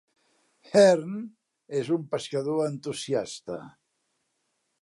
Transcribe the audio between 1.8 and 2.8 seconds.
és un pescador